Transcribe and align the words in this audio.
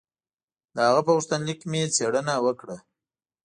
د 0.75 0.77
هغه 0.87 1.01
په 1.05 1.11
غوښتنلیک 1.15 1.59
مې 1.71 1.81
څېړنه 1.95 2.33
وکړه. 2.45 2.77